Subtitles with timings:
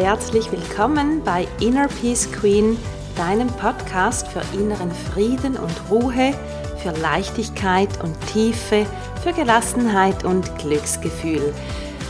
[0.00, 2.78] herzlich willkommen bei Inner Peace Queen,
[3.16, 6.32] deinem Podcast für inneren Frieden und Ruhe,
[6.82, 8.86] für Leichtigkeit und Tiefe,
[9.22, 11.52] für Gelassenheit und Glücksgefühl.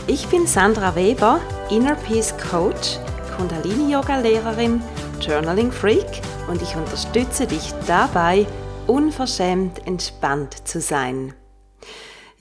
[0.07, 2.97] Ich bin Sandra Weber, Inner Peace Coach,
[3.35, 4.81] Kundalini Yoga Lehrerin,
[5.19, 8.47] Journaling Freak und ich unterstütze dich dabei,
[8.87, 11.33] unverschämt entspannt zu sein.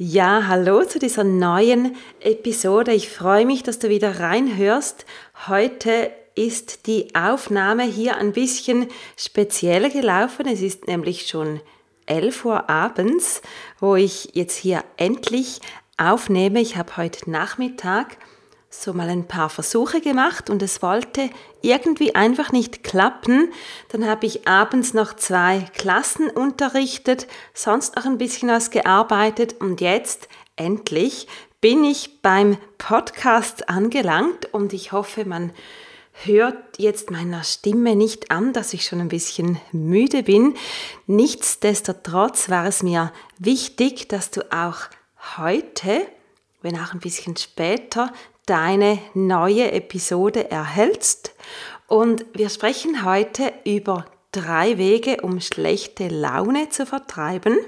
[0.02, 2.90] Ja, hallo zu dieser neuen Episode.
[2.94, 5.04] Ich freue mich, dass du wieder reinhörst.
[5.46, 10.46] Heute ist die Aufnahme hier ein bisschen speziell gelaufen.
[10.46, 11.62] Es ist nämlich schon
[12.04, 13.40] 11 Uhr abends,
[13.78, 15.62] wo ich jetzt hier endlich
[15.96, 16.60] aufnehme.
[16.60, 18.18] Ich habe heute Nachmittag
[18.68, 21.30] so mal ein paar Versuche gemacht und es wollte
[21.62, 23.50] irgendwie einfach nicht klappen.
[23.88, 29.80] Dann habe ich abends noch zwei Klassen unterrichtet, sonst auch ein bisschen was gearbeitet und
[29.80, 31.28] jetzt endlich
[31.60, 35.52] bin ich beim Podcast angelangt und ich hoffe, man
[36.24, 40.54] hört jetzt meiner Stimme nicht an, dass ich schon ein bisschen müde bin.
[41.06, 44.76] Nichtsdestotrotz war es mir wichtig, dass du auch
[45.36, 46.06] heute,
[46.62, 48.12] wenn auch ein bisschen später,
[48.46, 51.34] deine neue Episode erhältst.
[51.86, 57.58] Und wir sprechen heute über drei Wege, um schlechte Laune zu vertreiben.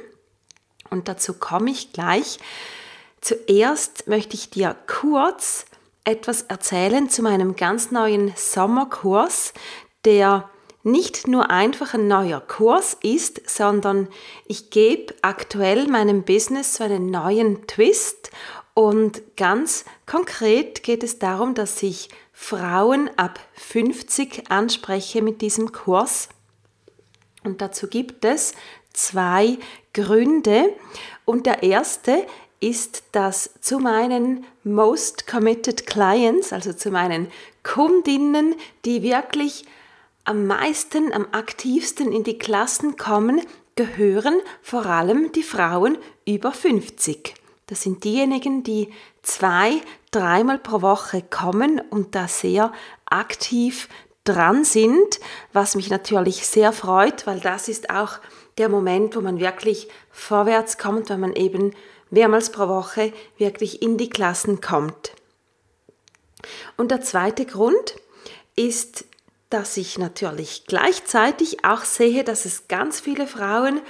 [0.91, 2.39] Und dazu komme ich gleich.
[3.23, 5.65] Zuerst möchte ich dir kurz
[6.05, 9.55] etwas erzählen zu meinem ganz neuen Sommerkurs,
[10.05, 10.51] der
[10.83, 14.09] nicht nur einfach ein neuer Kurs ist, sondern
[14.47, 18.33] ich gebe aktuell meinem Business so einen neuen Twist
[18.75, 26.29] und ganz konkret geht es darum, dass ich Frauen ab 50 anspreche mit diesem Kurs.
[27.45, 28.55] Und dazu gibt es
[28.93, 29.59] zwei
[29.93, 30.75] Gründe.
[31.25, 32.27] Und der erste
[32.63, 37.29] ist, dass zu meinen Most Committed Clients, also zu meinen
[37.63, 39.65] Kundinnen, die wirklich
[40.25, 43.41] am meisten, am aktivsten in die Klassen kommen,
[43.75, 47.35] gehören vor allem die Frauen über 50.
[47.67, 48.93] Das sind diejenigen, die
[49.23, 49.81] zwei,
[50.11, 52.73] dreimal pro Woche kommen und da sehr
[53.07, 53.89] aktiv
[54.25, 55.21] dran sind,
[55.53, 58.19] was mich natürlich sehr freut, weil das ist auch
[58.59, 61.73] der Moment, wo man wirklich vorwärts kommt, wenn man eben
[62.13, 65.13] mehrmals pro Woche wirklich in die Klassen kommt.
[66.77, 67.97] Und der zweite Grund
[68.55, 69.05] ist,
[69.51, 73.81] dass ich natürlich gleichzeitig auch sehe, dass es ganz viele Frauen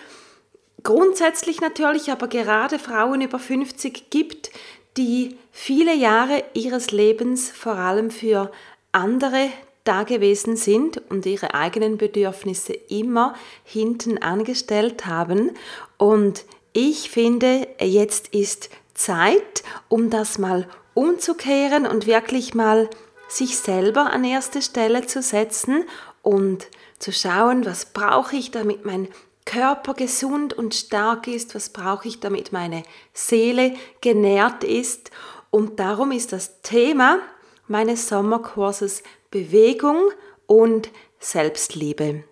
[0.83, 4.51] grundsätzlich natürlich, aber gerade Frauen über 50 gibt,
[4.97, 8.51] die viele Jahre ihres Lebens vor allem für
[8.91, 9.49] andere
[9.85, 13.35] da gewesen sind und ihre eigenen Bedürfnisse immer
[13.65, 15.53] hinten angestellt haben.
[15.97, 22.89] Und ich finde, jetzt ist Zeit, um das mal umzukehren und wirklich mal
[23.29, 25.85] sich selber an erste Stelle zu setzen
[26.23, 26.67] und
[26.99, 29.09] zu schauen, was brauche ich, damit mein
[29.45, 35.11] Körper gesund und stark ist, was brauche ich, damit meine Seele genährt ist.
[35.51, 37.19] Und darum ist das Thema
[37.67, 40.11] meines Sommerkurses Bewegung
[40.47, 42.25] und Selbstliebe.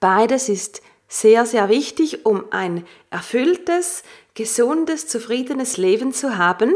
[0.00, 4.02] Beides ist sehr, sehr wichtig, um ein erfülltes,
[4.34, 6.74] gesundes, zufriedenes Leben zu haben.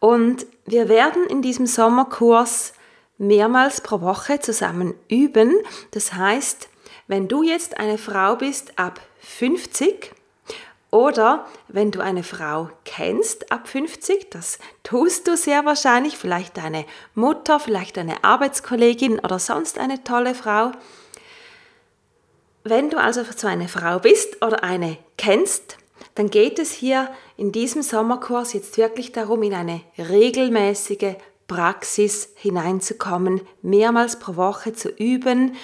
[0.00, 2.72] Und wir werden in diesem Sommerkurs
[3.18, 5.54] mehrmals pro Woche zusammen üben.
[5.92, 6.68] Das heißt,
[7.06, 10.12] wenn du jetzt eine Frau bist ab 50
[10.90, 16.84] oder wenn du eine Frau kennst ab 50, das tust du sehr wahrscheinlich, vielleicht deine
[17.14, 20.72] Mutter, vielleicht eine Arbeitskollegin oder sonst eine tolle Frau.
[22.64, 25.78] Wenn du also so eine Frau bist oder eine kennst,
[26.14, 31.16] dann geht es hier in diesem Sommerkurs jetzt wirklich darum, in eine regelmäßige
[31.48, 35.56] Praxis hineinzukommen, mehrmals pro Woche zu üben,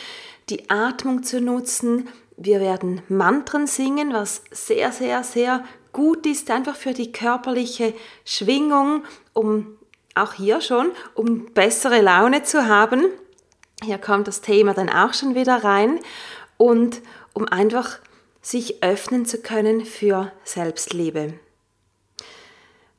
[0.49, 2.09] die Atmung zu nutzen.
[2.37, 9.05] Wir werden Mantren singen, was sehr, sehr, sehr gut ist, einfach für die körperliche Schwingung,
[9.35, 9.79] um
[10.15, 13.05] auch hier schon, um bessere Laune zu haben.
[13.83, 16.01] Hier kommt das Thema dann auch schon wieder rein
[16.59, 17.01] und
[17.33, 17.99] um einfach
[18.43, 21.35] sich öffnen zu können für Selbstliebe.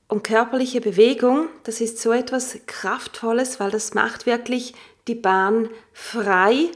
[0.07, 4.73] Und körperliche Bewegung, das ist so etwas Kraftvolles, weil das macht wirklich
[5.07, 6.71] die Bahn frei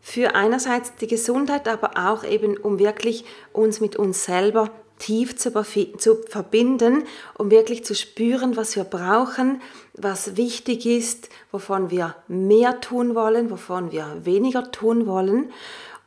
[0.00, 5.50] für einerseits die Gesundheit, aber auch eben, um wirklich uns mit uns selber tief zu,
[5.98, 7.04] zu, verbinden,
[7.36, 9.60] um wirklich zu spüren, was wir brauchen,
[9.94, 15.52] was wichtig ist, wovon wir mehr tun wollen, wovon wir weniger tun wollen.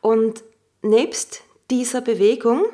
[0.00, 0.42] Und
[0.82, 2.64] nebst dieser Bewegung,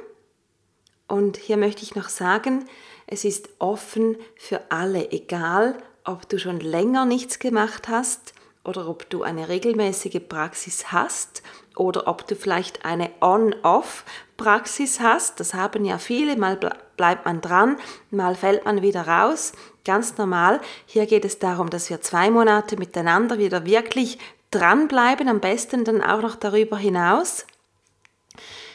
[1.06, 2.66] und hier möchte ich noch sagen,
[3.06, 8.34] es ist offen für alle, egal ob du schon länger nichts gemacht hast
[8.64, 11.42] oder ob du eine regelmäßige Praxis hast
[11.76, 15.40] oder ob du vielleicht eine On-Off-Praxis hast.
[15.40, 16.58] Das haben ja viele, mal
[16.96, 17.76] bleibt man dran,
[18.10, 19.52] mal fällt man wieder raus.
[19.84, 20.60] Ganz normal.
[20.86, 24.18] Hier geht es darum, dass wir zwei Monate miteinander wieder wirklich
[24.54, 27.46] dranbleiben, am besten dann auch noch darüber hinaus.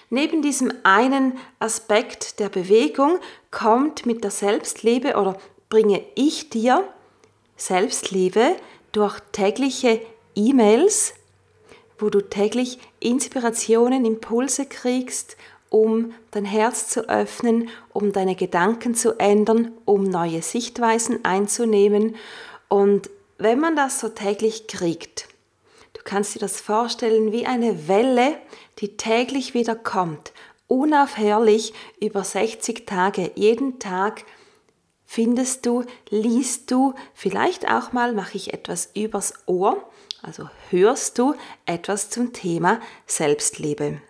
[0.09, 3.19] Neben diesem einen Aspekt der Bewegung
[3.51, 5.37] kommt mit der Selbstliebe oder
[5.69, 6.83] bringe ich dir
[7.55, 8.55] Selbstliebe
[8.91, 10.01] durch tägliche
[10.35, 11.13] E-Mails,
[11.99, 15.37] wo du täglich Inspirationen, Impulse kriegst,
[15.69, 22.15] um dein Herz zu öffnen, um deine Gedanken zu ändern, um neue Sichtweisen einzunehmen.
[22.67, 25.27] Und wenn man das so täglich kriegt,
[26.09, 28.35] kannst dir das vorstellen wie eine Welle,
[28.79, 30.33] die täglich wieder kommt,
[30.67, 31.71] unaufhörlich
[32.01, 34.25] über 60 Tage, jeden Tag
[35.05, 39.87] findest du, liest du, vielleicht auch mal mache ich etwas übers Ohr,
[40.23, 41.35] also hörst du
[41.67, 44.01] etwas zum Thema Selbstliebe.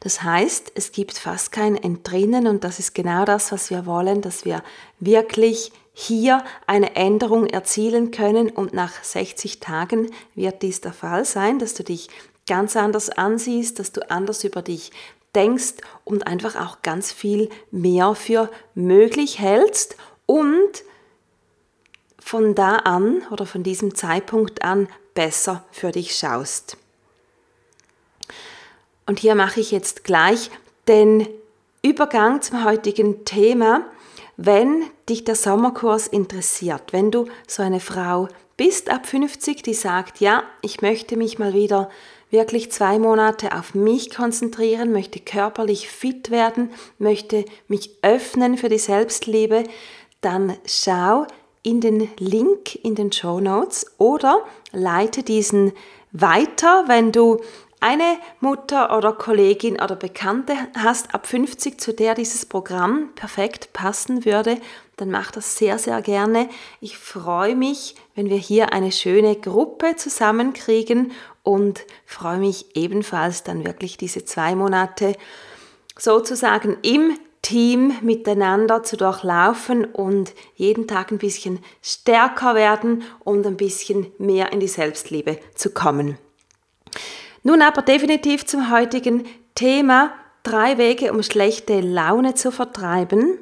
[0.00, 4.20] Das heißt, es gibt fast kein Entrinnen und das ist genau das, was wir wollen,
[4.20, 4.62] dass wir
[5.00, 11.58] wirklich hier eine Änderung erzielen können und nach 60 Tagen wird dies der Fall sein,
[11.58, 12.10] dass du dich
[12.46, 14.92] ganz anders ansiehst, dass du anders über dich
[15.34, 19.96] denkst und einfach auch ganz viel mehr für möglich hältst
[20.26, 20.84] und
[22.18, 26.76] von da an oder von diesem Zeitpunkt an besser für dich schaust.
[29.06, 30.50] Und hier mache ich jetzt gleich
[30.88, 31.26] den
[31.80, 33.86] Übergang zum heutigen Thema.
[34.36, 40.20] Wenn dich der Sommerkurs interessiert, wenn du so eine Frau bist ab 50, die sagt,
[40.20, 41.90] ja, ich möchte mich mal wieder
[42.30, 48.78] wirklich zwei Monate auf mich konzentrieren, möchte körperlich fit werden, möchte mich öffnen für die
[48.78, 49.64] Selbstliebe,
[50.20, 51.26] dann schau
[51.62, 55.72] in den Link in den Show Notes oder leite diesen
[56.12, 57.40] weiter, wenn du
[57.80, 64.24] eine Mutter oder Kollegin oder Bekannte hast ab 50, zu der dieses Programm perfekt passen
[64.24, 64.58] würde,
[64.96, 66.48] dann mach das sehr, sehr gerne.
[66.80, 71.12] Ich freue mich, wenn wir hier eine schöne Gruppe zusammenkriegen
[71.42, 75.14] und freue mich ebenfalls dann wirklich diese zwei Monate
[75.98, 83.56] sozusagen im Team miteinander zu durchlaufen und jeden Tag ein bisschen stärker werden und ein
[83.56, 86.18] bisschen mehr in die Selbstliebe zu kommen.
[87.46, 90.12] Nun aber definitiv zum heutigen Thema
[90.42, 93.38] drei Wege, um schlechte Laune zu vertreiben.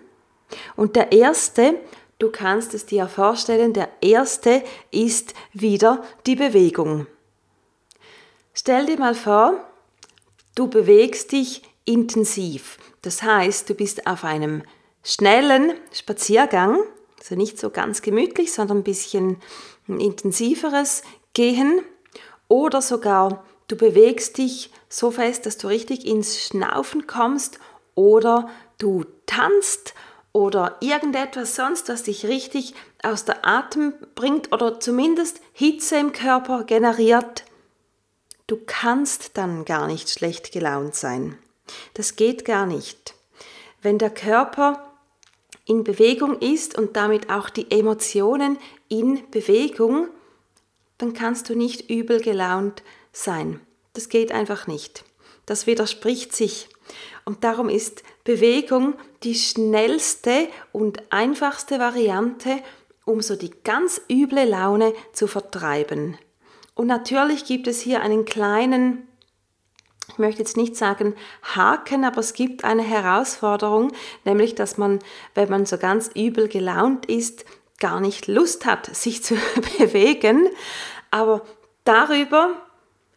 [0.76, 1.76] Und der erste,
[2.18, 7.06] du kannst es dir vorstellen, der erste ist wieder die Bewegung.
[8.52, 9.54] Stell dir mal vor,
[10.54, 12.76] du bewegst dich intensiv.
[13.00, 14.64] Das heißt, du bist auf einem
[15.02, 16.78] schnellen Spaziergang,
[17.20, 19.38] also nicht so ganz gemütlich, sondern ein bisschen
[19.88, 21.80] ein intensiveres Gehen
[22.48, 27.58] oder sogar du bewegst dich so fest, dass du richtig ins Schnaufen kommst
[27.94, 29.94] oder du tanzt
[30.32, 36.64] oder irgendetwas sonst, was dich richtig aus der Atem bringt oder zumindest Hitze im Körper
[36.64, 37.44] generiert
[38.46, 41.38] Du kannst dann gar nicht schlecht gelaunt sein.
[41.94, 43.14] Das geht gar nicht.
[43.80, 44.92] Wenn der Körper
[45.64, 50.08] in Bewegung ist und damit auch die Emotionen in Bewegung,
[50.98, 52.82] dann kannst du nicht übel gelaunt
[53.16, 53.60] sein.
[53.94, 55.04] Das geht einfach nicht.
[55.46, 56.68] Das widerspricht sich.
[57.24, 62.58] Und darum ist Bewegung die schnellste und einfachste Variante,
[63.04, 66.18] um so die ganz üble Laune zu vertreiben.
[66.74, 69.06] Und natürlich gibt es hier einen kleinen,
[70.08, 73.92] ich möchte jetzt nicht sagen Haken, aber es gibt eine Herausforderung,
[74.24, 74.98] nämlich dass man,
[75.34, 77.44] wenn man so ganz übel gelaunt ist,
[77.78, 79.36] gar nicht Lust hat, sich zu
[79.78, 80.48] bewegen.
[81.10, 81.42] Aber
[81.84, 82.63] darüber,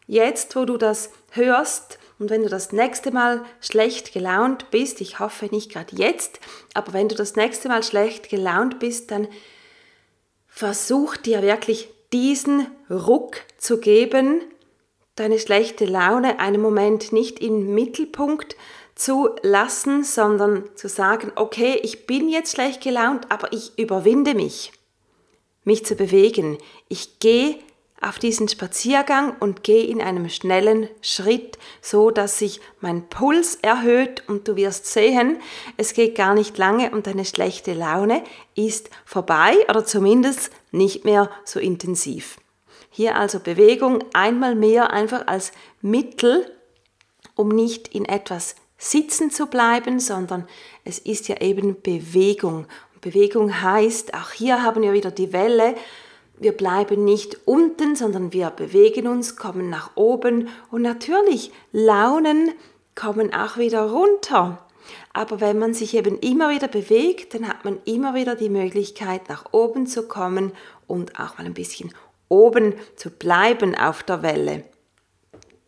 [0.07, 5.19] jetzt wo du das hörst, und wenn du das nächste Mal schlecht gelaunt bist, ich
[5.19, 6.39] hoffe nicht gerade jetzt,
[6.73, 9.27] aber wenn du das nächste Mal schlecht gelaunt bist, dann
[10.47, 14.41] versuch dir wirklich diesen Ruck zu geben,
[15.15, 18.55] deine schlechte Laune einen Moment nicht im Mittelpunkt
[18.95, 24.71] zu lassen, sondern zu sagen, okay, ich bin jetzt schlecht gelaunt, aber ich überwinde mich,
[25.63, 26.57] mich zu bewegen.
[26.87, 27.59] Ich gehe
[28.01, 34.23] auf diesen Spaziergang und gehe in einem schnellen Schritt, so dass sich mein Puls erhöht
[34.27, 35.39] und du wirst sehen,
[35.77, 38.23] es geht gar nicht lange und deine schlechte Laune
[38.55, 42.37] ist vorbei oder zumindest nicht mehr so intensiv.
[42.89, 45.51] Hier also Bewegung einmal mehr einfach als
[45.81, 46.51] Mittel,
[47.35, 50.47] um nicht in etwas sitzen zu bleiben, sondern
[50.83, 52.67] es ist ja eben Bewegung.
[53.01, 55.75] Bewegung heißt, auch hier haben wir wieder die Welle,
[56.39, 62.51] wir bleiben nicht unten, sondern wir bewegen uns, kommen nach oben und natürlich Launen
[62.95, 64.59] kommen auch wieder runter.
[65.13, 69.29] Aber wenn man sich eben immer wieder bewegt, dann hat man immer wieder die Möglichkeit,
[69.29, 70.51] nach oben zu kommen
[70.85, 71.93] und auch mal ein bisschen
[72.29, 74.63] oben zu bleiben auf der Welle.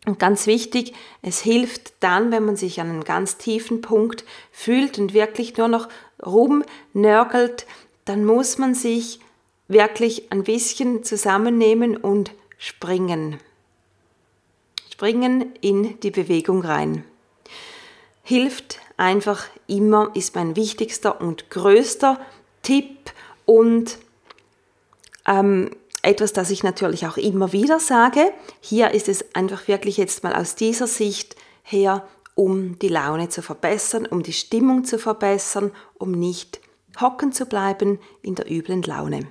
[0.06, 4.98] Und ganz wichtig, es hilft dann, wenn man sich an einen ganz tiefen Punkt fühlt
[4.98, 5.88] und wirklich nur noch
[6.24, 7.66] rumnörgelt,
[8.06, 9.20] dann muss man sich
[9.70, 13.38] wirklich ein bisschen zusammennehmen und springen.
[14.90, 17.04] Springen in die Bewegung rein.
[18.22, 22.20] Hilft einfach immer, ist mein wichtigster und größter
[22.62, 23.12] Tipp
[23.46, 23.98] und
[25.26, 25.70] ähm,
[26.02, 28.32] etwas, das ich natürlich auch immer wieder sage.
[28.60, 33.40] Hier ist es einfach wirklich jetzt mal aus dieser Sicht her, um die Laune zu
[33.40, 36.60] verbessern, um die Stimmung zu verbessern, um nicht
[37.00, 39.30] hocken zu bleiben in der üblen Laune.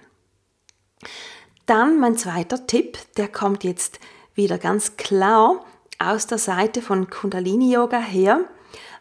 [1.66, 4.00] Dann mein zweiter Tipp, der kommt jetzt
[4.34, 5.66] wieder ganz klar
[6.00, 8.42] aus der Seite von Kundalini Yoga her,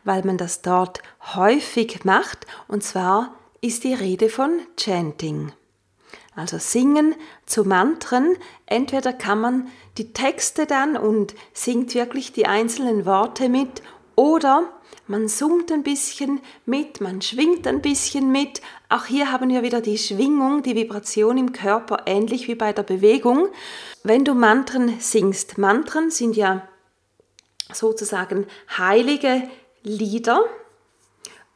[0.05, 1.01] weil man das dort
[1.35, 5.53] häufig macht und zwar ist die Rede von Chanting.
[6.39, 8.37] Also singen zu Mantren.
[8.67, 13.83] Entweder kann man die Texte dann und singt wirklich die einzelnen Worte mit
[14.19, 14.69] oder
[15.07, 18.61] man summt ein bisschen mit, man schwingt ein bisschen mit.
[18.89, 22.83] Auch hier haben wir wieder die Schwingung, die Vibration im Körper, ähnlich wie bei der
[22.83, 23.49] Bewegung.
[24.03, 26.67] Wenn du Mantren singst, Mantren sind ja
[27.73, 29.49] sozusagen heilige
[29.85, 30.43] Lieder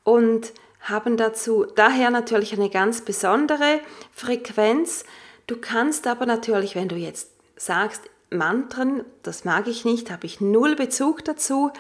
[0.04, 0.52] und
[0.83, 3.81] haben dazu daher natürlich eine ganz besondere
[4.12, 5.04] Frequenz.
[5.49, 10.40] Du kannst aber natürlich, wenn du jetzt sagst, Mantren, das mag ich nicht, habe ich
[10.40, 11.73] null Bezug dazu.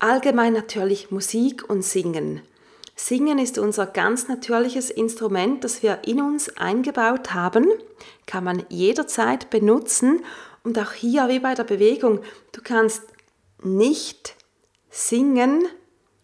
[0.00, 2.40] Allgemein natürlich Musik und Singen.
[2.96, 7.66] Singen ist unser ganz natürliches Instrument, das wir in uns eingebaut haben,
[8.26, 10.24] kann man jederzeit benutzen
[10.64, 12.20] und auch hier wie bei der Bewegung,
[12.52, 13.02] du kannst
[13.62, 14.36] nicht
[14.90, 15.64] singen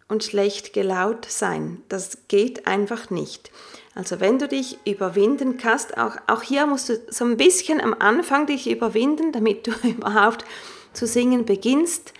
[0.07, 1.81] und schlecht gelaunt sein.
[1.89, 3.51] Das geht einfach nicht.
[3.93, 7.95] Also wenn du dich überwinden kannst, auch, auch hier musst du so ein bisschen am
[7.97, 10.45] Anfang dich überwinden, damit du überhaupt
[10.93, 12.13] zu singen beginnst.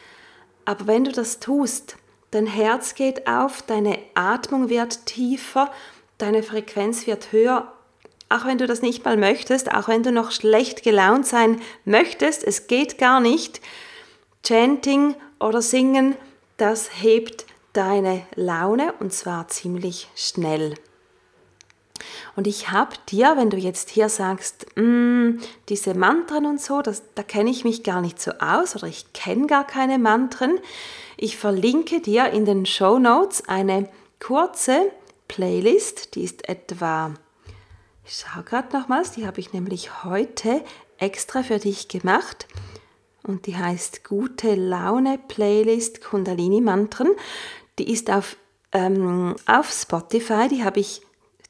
[0.67, 1.95] Aber wenn du das tust,
[2.31, 5.71] dein Herz geht auf, deine Atmung wird tiefer,
[6.17, 7.71] deine Frequenz wird höher,
[8.27, 12.43] auch wenn du das nicht mal möchtest, auch wenn du noch schlecht gelaunt sein möchtest,
[12.43, 13.61] es geht gar nicht.
[14.43, 16.17] Chanting oder Singen,
[16.57, 20.75] das hebt deine Laune und zwar ziemlich schnell.
[22.37, 25.39] Und ich habe dir, wenn du jetzt hier sagst, mm,
[25.69, 29.11] diese Mantren und so, das, da kenne ich mich gar nicht so aus oder ich
[29.11, 30.59] kenne gar keine Mantren,
[31.17, 33.89] ich verlinke dir in den Show Notes eine
[34.19, 34.91] kurze
[35.27, 37.15] Playlist, die ist etwa,
[38.05, 40.63] ich schaue gerade nochmals, die habe ich nämlich heute
[40.99, 42.47] extra für dich gemacht
[43.23, 47.09] und die heißt Gute Laune Playlist Kundalini Mantren.
[47.79, 48.37] Die ist auf,
[48.73, 51.01] ähm, auf Spotify, die habe ich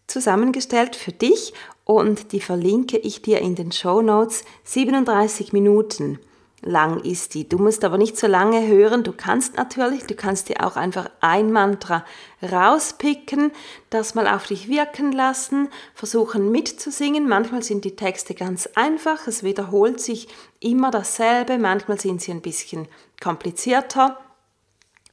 [0.07, 4.43] zusammengestellt für dich und die verlinke ich dir in den Show Notes.
[4.63, 6.19] 37 Minuten
[6.61, 7.47] lang ist die.
[7.47, 9.03] Du musst aber nicht so lange hören.
[9.03, 12.03] Du kannst natürlich, du kannst dir auch einfach ein Mantra
[12.41, 13.51] rauspicken,
[13.89, 17.27] das mal auf dich wirken lassen, versuchen mitzusingen.
[17.27, 20.27] Manchmal sind die Texte ganz einfach, es wiederholt sich
[20.59, 22.87] immer dasselbe, manchmal sind sie ein bisschen
[23.21, 24.17] komplizierter.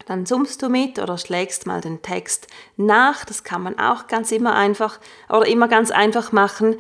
[0.07, 2.47] Dann summst du mit oder schlägst mal den Text
[2.77, 3.25] nach.
[3.25, 6.77] Das kann man auch ganz immer einfach oder immer ganz einfach machen.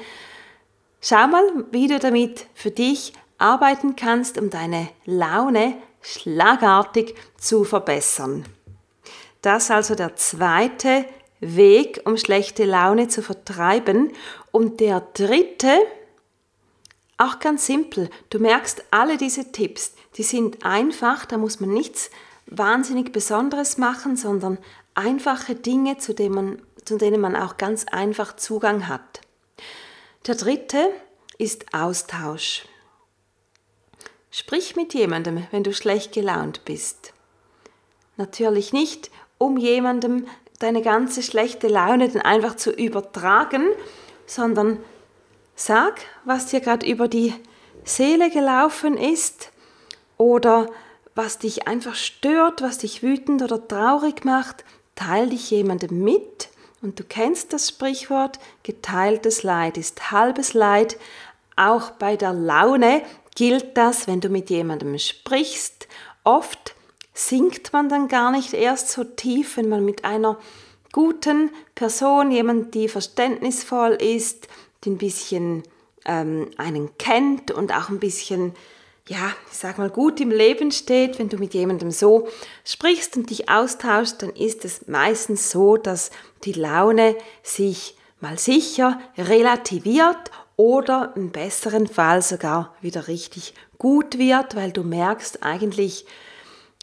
[1.00, 8.44] Schau mal, wie du damit für dich arbeiten kannst, um deine Laune schlagartig zu verbessern.
[9.42, 11.04] Das ist also der zweite
[11.40, 14.12] Weg, um schlechte Laune zu vertreiben.
[14.50, 15.78] Und der dritte,
[17.18, 22.10] auch ganz simpel, du merkst, alle diese Tipps, die sind einfach, da muss man nichts
[22.58, 24.58] wahnsinnig Besonderes machen, sondern
[24.94, 29.20] einfache Dinge, zu denen man, zu denen man auch ganz einfach Zugang hat.
[30.26, 30.90] Der dritte
[31.38, 32.66] ist Austausch.
[34.30, 37.12] Sprich mit jemandem, wenn du schlecht gelaunt bist.
[38.16, 40.26] Natürlich nicht, um jemandem
[40.58, 43.66] deine ganze schlechte Laune dann einfach zu übertragen,
[44.26, 44.78] sondern
[45.54, 47.34] sag, was dir gerade über die
[47.84, 49.52] Seele gelaufen ist
[50.16, 50.68] oder
[51.14, 56.48] was dich einfach stört, was dich wütend oder traurig macht, teil dich jemandem mit.
[56.82, 60.98] Und du kennst das Sprichwort, geteiltes Leid ist halbes Leid.
[61.56, 63.02] Auch bei der Laune
[63.34, 65.88] gilt das, wenn du mit jemandem sprichst.
[66.24, 66.74] Oft
[67.14, 70.38] sinkt man dann gar nicht erst so tief, wenn man mit einer
[70.92, 74.48] guten Person, jemand, die verständnisvoll ist,
[74.84, 75.62] die ein bisschen
[76.04, 78.54] ähm, einen kennt und auch ein bisschen,
[79.08, 82.28] ja, ich sag mal, gut im Leben steht, wenn du mit jemandem so
[82.64, 86.10] sprichst und dich austauschst, dann ist es meistens so, dass
[86.44, 94.56] die Laune sich mal sicher relativiert oder im besseren Fall sogar wieder richtig gut wird,
[94.56, 96.06] weil du merkst, eigentlich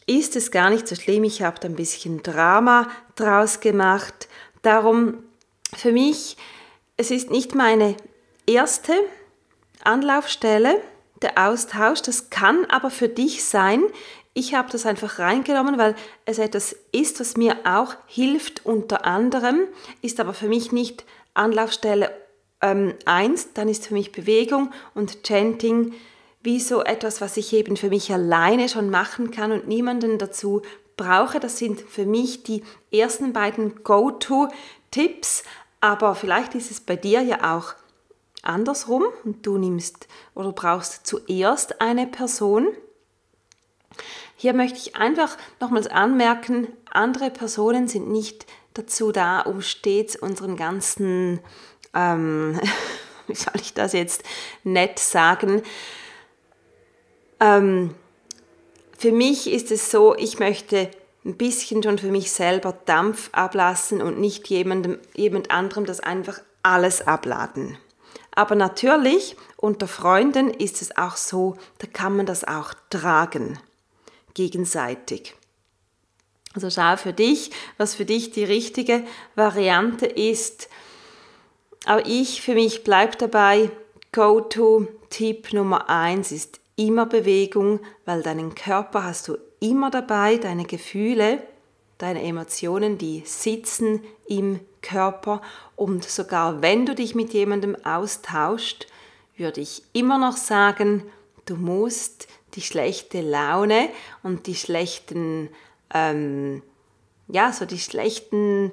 [0.06, 4.28] ist es gar nicht so schlimm, ich habe da ein bisschen Drama draus gemacht.
[4.62, 5.24] Darum
[5.76, 6.38] für mich,
[6.98, 7.96] es ist nicht meine
[8.46, 8.94] erste
[9.84, 10.82] Anlaufstelle,
[11.22, 13.84] der Austausch, das kann aber für dich sein.
[14.34, 19.68] Ich habe das einfach reingenommen, weil es etwas ist, was mir auch hilft unter anderem,
[20.02, 22.12] ist aber für mich nicht Anlaufstelle
[22.62, 25.94] ähm, 1, dann ist für mich Bewegung und Chanting
[26.44, 30.62] wie so etwas, was ich eben für mich alleine schon machen kann und niemanden dazu
[30.98, 31.40] brauche.
[31.40, 35.44] Das sind für mich die ersten beiden Go-To-Tipps,
[35.82, 37.74] aber vielleicht ist es bei dir ja auch
[38.44, 42.68] andersrum und du nimmst oder brauchst zuerst eine Person.
[44.36, 50.56] Hier möchte ich einfach nochmals anmerken, andere Personen sind nicht dazu da, um stets unseren
[50.56, 51.40] ganzen,
[51.94, 52.60] ähm,
[53.28, 54.24] wie soll ich das jetzt
[54.64, 55.62] nett sagen,
[57.40, 57.96] ähm,
[58.98, 60.90] für mich ist es so, ich möchte
[61.26, 66.40] ein bisschen schon für mich selber Dampf ablassen und nicht jemandem, jemand anderem das einfach
[66.64, 67.78] alles abladen.
[68.34, 73.60] Aber natürlich, unter Freunden ist es auch so, da kann man das auch tragen,
[74.34, 75.36] gegenseitig.
[76.54, 79.04] Also schau für dich, was für dich die richtige
[79.36, 80.70] Variante ist.
[81.86, 83.72] Aber ich, für mich bleibt dabei,
[84.12, 91.42] Go-To-Tipp Nummer eins ist immer Bewegung, weil deinen Körper hast du immer dabei, deine Gefühle,
[91.98, 95.42] deine Emotionen, die sitzen im Körper
[95.76, 98.88] und sogar wenn du dich mit jemandem austauscht,
[99.38, 101.04] würde ich immer noch sagen,
[101.46, 103.90] du musst die schlechte Laune
[104.24, 105.50] und die schlechten,
[105.94, 106.62] ähm,
[107.28, 108.72] ja, so die schlechten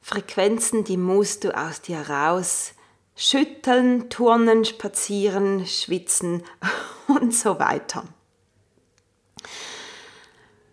[0.00, 2.74] Frequenzen, die musst du aus dir raus
[3.14, 6.42] schütteln, turnen, spazieren, schwitzen
[7.06, 8.04] und so weiter.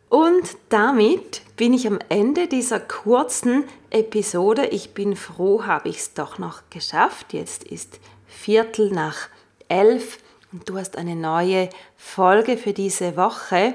[0.10, 4.68] Und damit bin ich am Ende dieser kurzen Episode.
[4.68, 7.34] Ich bin froh, habe ich es doch noch geschafft.
[7.34, 9.28] Jetzt ist Viertel nach
[9.68, 10.20] elf
[10.54, 11.68] und du hast eine neue
[11.98, 13.74] Folge für diese Woche.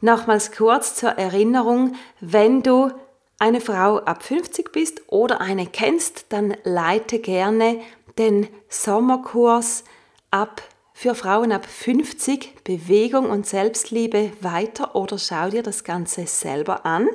[0.00, 2.90] Nochmals kurz zur Erinnerung, wenn du
[3.38, 7.80] eine Frau ab 50 bist oder eine kennst, dann leite gerne
[8.18, 9.84] den Sommerkurs
[10.32, 10.62] ab
[10.98, 17.06] für Frauen ab 50 Bewegung und Selbstliebe weiter oder schau dir das Ganze selber an.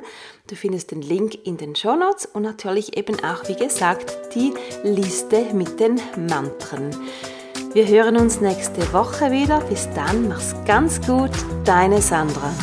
[0.46, 4.54] Du findest den Link in den Show Notes und natürlich eben auch, wie gesagt, die
[4.84, 6.96] Liste mit den Mantren.
[7.74, 9.60] Wir hören uns nächste Woche wieder.
[9.60, 11.32] Bis dann, mach's ganz gut,
[11.66, 12.54] deine Sandra.